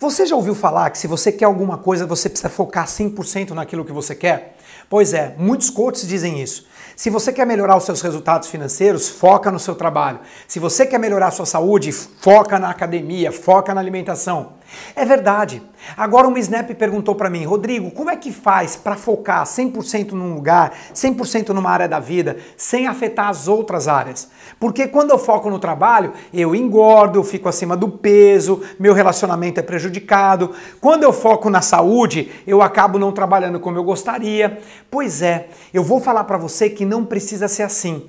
[0.00, 3.84] Você já ouviu falar que se você quer alguma coisa, você precisa focar 100% naquilo
[3.84, 4.56] que você quer?
[4.88, 6.66] Pois é, muitos coaches dizem isso.
[6.96, 10.20] Se você quer melhorar os seus resultados financeiros, foca no seu trabalho.
[10.48, 14.54] Se você quer melhorar a sua saúde, foca na academia, foca na alimentação.
[14.94, 15.62] É verdade.
[15.96, 20.34] Agora uma Snap perguntou para mim, Rodrigo, como é que faz para focar 100% num
[20.34, 24.28] lugar, 100% numa área da vida, sem afetar as outras áreas?
[24.58, 29.58] Porque quando eu foco no trabalho, eu engordo, eu fico acima do peso, meu relacionamento
[29.58, 30.52] é prejudicado.
[30.80, 34.58] Quando eu foco na saúde, eu acabo não trabalhando como eu gostaria.
[34.90, 38.06] Pois é, eu vou falar para você que não precisa ser assim.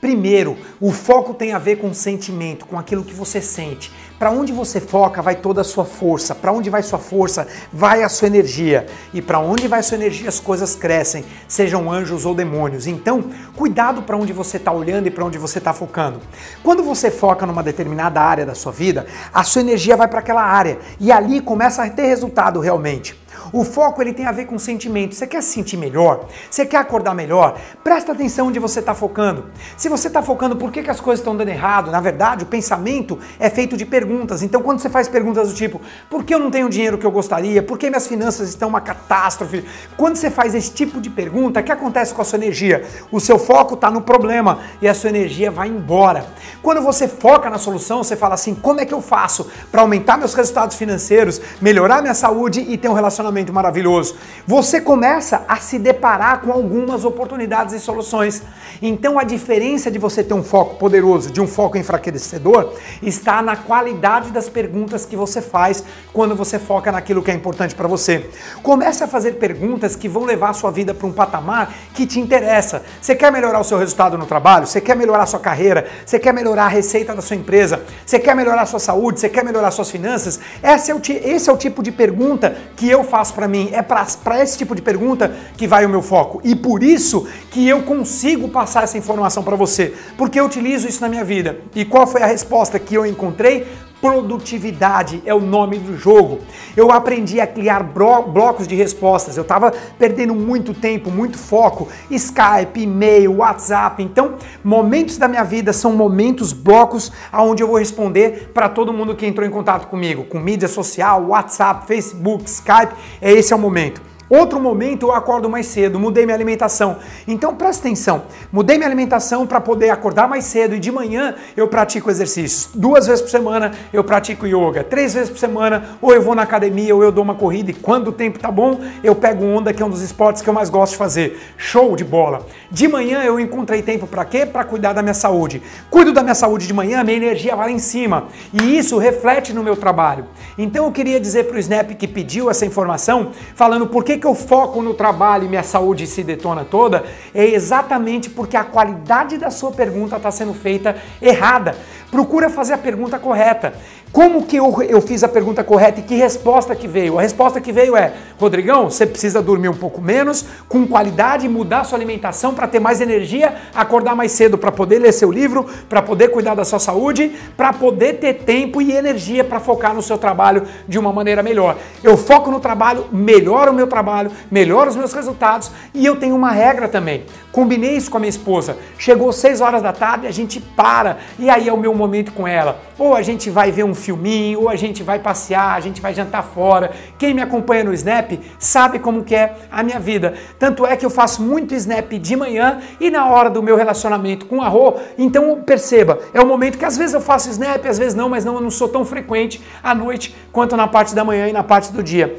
[0.00, 3.92] Primeiro, o foco tem a ver com sentimento, com aquilo que você sente.
[4.18, 6.34] Para onde você foca, vai toda a sua força.
[6.34, 8.86] Para onde vai sua força, vai a sua energia.
[9.12, 12.86] E para onde vai sua energia, as coisas crescem, sejam anjos ou demônios.
[12.86, 16.20] Então, cuidado para onde você está olhando e para onde você está focando.
[16.62, 20.42] Quando você foca numa determinada área da sua vida, a sua energia vai para aquela
[20.42, 23.20] área e ali começa a ter resultado realmente.
[23.52, 25.14] O foco ele tem a ver com sentimento.
[25.14, 26.26] Você quer se sentir melhor?
[26.48, 27.58] Você quer acordar melhor?
[27.82, 29.46] Presta atenção onde você está focando.
[29.76, 32.46] Se você está focando por que, que as coisas estão dando errado, na verdade, o
[32.46, 34.42] pensamento é feito de perguntas.
[34.42, 37.06] Então, quando você faz perguntas do tipo, por que eu não tenho o dinheiro que
[37.06, 37.62] eu gostaria?
[37.62, 39.64] Por que minhas finanças estão uma catástrofe?
[39.96, 42.84] Quando você faz esse tipo de pergunta, o que acontece com a sua energia?
[43.10, 46.24] O seu foco está no problema e a sua energia vai embora.
[46.62, 50.16] Quando você foca na solução, você fala assim: como é que eu faço para aumentar
[50.16, 53.39] meus resultados financeiros, melhorar minha saúde e ter um relacionamento?
[53.48, 58.42] Maravilhoso, você começa a se deparar com algumas oportunidades e soluções.
[58.82, 63.56] Então a diferença de você ter um foco poderoso de um foco enfraquecedor está na
[63.56, 68.28] qualidade das perguntas que você faz quando você foca naquilo que é importante para você.
[68.62, 72.20] Comece a fazer perguntas que vão levar a sua vida para um patamar que te
[72.20, 72.82] interessa.
[73.00, 74.66] Você quer melhorar o seu resultado no trabalho?
[74.66, 75.86] Você quer melhorar a sua carreira?
[76.04, 77.82] Você quer melhorar a receita da sua empresa?
[78.04, 79.20] Você quer melhorar a sua saúde?
[79.20, 80.40] Você quer melhorar suas finanças?
[80.62, 83.70] Esse é o, esse é o tipo de pergunta que eu faço para mim?
[83.72, 86.40] É para esse tipo de pergunta que vai o meu foco.
[86.44, 91.00] E por isso que eu consigo passar essa informação para você, porque eu utilizo isso
[91.00, 91.60] na minha vida.
[91.74, 93.66] E qual foi a resposta que eu encontrei?
[94.00, 96.38] Produtividade é o nome do jogo.
[96.74, 99.36] Eu aprendi a criar blocos de respostas.
[99.36, 101.88] Eu estava perdendo muito tempo, muito foco.
[102.10, 104.02] Skype, e-mail, WhatsApp.
[104.02, 109.14] Então, momentos da minha vida são momentos, blocos, onde eu vou responder para todo mundo
[109.14, 112.94] que entrou em contato comigo, com mídia social, WhatsApp, Facebook, Skype.
[113.20, 114.00] Esse é o momento.
[114.30, 116.98] Outro momento eu acordo mais cedo, mudei minha alimentação.
[117.26, 121.66] Então presta atenção, mudei minha alimentação para poder acordar mais cedo e de manhã eu
[121.66, 122.70] pratico exercícios.
[122.72, 126.42] Duas vezes por semana eu pratico yoga, três vezes por semana ou eu vou na
[126.42, 129.72] academia ou eu dou uma corrida e quando o tempo tá bom eu pego onda,
[129.72, 131.40] que é um dos esportes que eu mais gosto de fazer.
[131.56, 132.46] Show de bola.
[132.70, 134.46] De manhã eu encontrei tempo para quê?
[134.46, 135.60] Para cuidar da minha saúde.
[135.90, 139.52] Cuido da minha saúde de manhã, minha energia vai lá em cima e isso reflete
[139.52, 140.26] no meu trabalho.
[140.56, 144.26] Então eu queria dizer para o Snap que pediu essa informação, falando por que que
[144.26, 147.04] eu foco no trabalho e minha saúde se detona toda,
[147.34, 151.74] é exatamente porque a qualidade da sua pergunta está sendo feita errada.
[152.10, 153.74] Procura fazer a pergunta correta.
[154.12, 157.16] Como que eu, eu fiz a pergunta correta e que resposta que veio?
[157.16, 161.84] A resposta que veio é: Rodrigão, você precisa dormir um pouco menos, com qualidade, mudar
[161.84, 166.02] sua alimentação para ter mais energia, acordar mais cedo para poder ler seu livro, para
[166.02, 170.18] poder cuidar da sua saúde, para poder ter tempo e energia para focar no seu
[170.18, 171.76] trabalho de uma maneira melhor.
[172.02, 176.34] Eu foco no trabalho, melhoro o meu trabalho, melhoro os meus resultados e eu tenho
[176.34, 177.26] uma regra também.
[177.52, 178.76] Combinei isso com a minha esposa.
[178.98, 182.46] Chegou 6 horas da tarde, a gente para e aí é o meu momento com
[182.46, 182.80] ela.
[182.98, 186.12] Ou a gente vai ver um filminho, ou a gente vai passear, a gente vai
[186.12, 186.90] jantar fora.
[187.18, 190.34] Quem me acompanha no Snap sabe como que é a minha vida.
[190.58, 194.46] Tanto é que eu faço muito Snap de manhã e na hora do meu relacionamento
[194.46, 194.94] com a Rô.
[195.16, 198.44] Então perceba, é o momento que às vezes eu faço Snap, às vezes não, mas
[198.44, 201.62] não, eu não sou tão frequente à noite quanto na parte da manhã e na
[201.62, 202.36] parte do dia.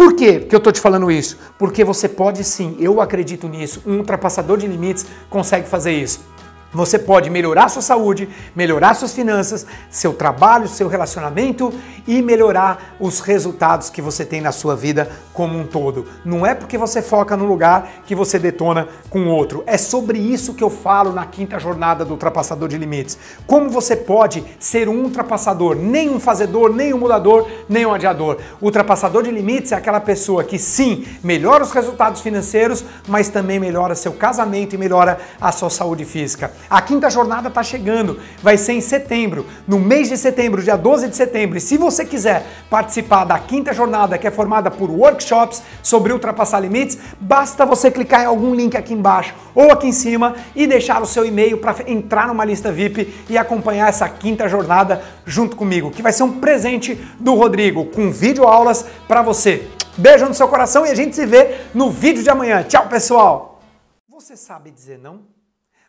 [0.00, 1.38] Por que eu estou te falando isso?
[1.58, 6.29] Porque você pode sim, eu acredito nisso, um ultrapassador de limites consegue fazer isso.
[6.72, 11.72] Você pode melhorar sua saúde, melhorar suas finanças, seu trabalho, seu relacionamento
[12.06, 16.06] e melhorar os resultados que você tem na sua vida como um todo.
[16.24, 19.64] Não é porque você foca num lugar que você detona com outro.
[19.66, 23.18] É sobre isso que eu falo na quinta jornada do Ultrapassador de Limites.
[23.48, 28.38] Como você pode ser um ultrapassador, nem um fazedor, nem um mudador, nem um adiador.
[28.60, 33.58] O ultrapassador de limites é aquela pessoa que sim, melhora os resultados financeiros, mas também
[33.58, 36.52] melhora seu casamento e melhora a sua saúde física.
[36.68, 41.08] A quinta jornada está chegando, vai ser em setembro, no mês de setembro, dia 12
[41.08, 41.58] de setembro.
[41.58, 46.60] E se você quiser participar da quinta jornada, que é formada por workshops sobre ultrapassar
[46.60, 51.02] limites, basta você clicar em algum link aqui embaixo ou aqui em cima e deixar
[51.02, 55.90] o seu e-mail para entrar numa lista VIP e acompanhar essa quinta jornada junto comigo,
[55.90, 59.68] que vai ser um presente do Rodrigo com vídeo aulas para você.
[59.96, 62.62] Beijo no seu coração e a gente se vê no vídeo de amanhã.
[62.62, 63.60] Tchau, pessoal!
[64.08, 65.39] Você sabe dizer não?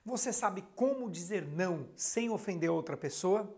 [0.04, 3.56] Você sabe como dizer não sem ofender outra pessoa?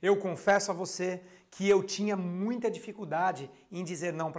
[0.00, 1.20] Eu confesso a você
[1.50, 4.38] que eu tinha muita dificuldade em dizer não para